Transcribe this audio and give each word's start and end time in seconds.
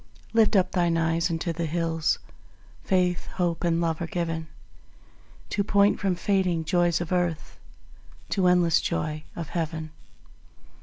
Lift 0.33 0.55
up 0.55 0.71
thine 0.71 0.97
eyes 0.97 1.29
unto 1.29 1.53
the 1.53 1.67
hills; 1.67 2.17
Faith, 2.83 3.27
Hope 3.35 3.63
and 3.63 3.79
Love 3.79 4.01
are 4.01 4.07
given 4.07 4.47
To 5.51 5.63
point 5.63 5.99
from 5.99 6.15
fading 6.15 6.65
joys 6.65 7.01
of 7.01 7.11
earth, 7.11 7.59
To 8.29 8.47
endless 8.47 8.81
joy 8.81 9.25
of 9.35 9.49
Heaven. 9.49 9.91